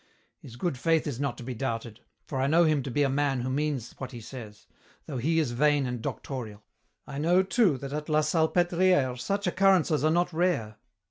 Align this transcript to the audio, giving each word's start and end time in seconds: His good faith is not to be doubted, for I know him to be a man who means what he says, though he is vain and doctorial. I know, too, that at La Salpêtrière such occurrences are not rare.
His 0.39 0.55
good 0.55 0.79
faith 0.79 1.05
is 1.05 1.19
not 1.19 1.37
to 1.37 1.43
be 1.43 1.53
doubted, 1.53 1.99
for 2.25 2.41
I 2.41 2.47
know 2.47 2.63
him 2.63 2.81
to 2.81 2.89
be 2.89 3.03
a 3.03 3.07
man 3.07 3.41
who 3.41 3.51
means 3.51 3.93
what 3.99 4.13
he 4.13 4.19
says, 4.19 4.65
though 5.05 5.19
he 5.19 5.37
is 5.37 5.51
vain 5.51 5.85
and 5.85 6.01
doctorial. 6.01 6.63
I 7.05 7.19
know, 7.19 7.43
too, 7.43 7.77
that 7.77 7.93
at 7.93 8.09
La 8.09 8.21
Salpêtrière 8.21 9.19
such 9.19 9.45
occurrences 9.45 10.03
are 10.03 10.09
not 10.09 10.33
rare. 10.33 10.77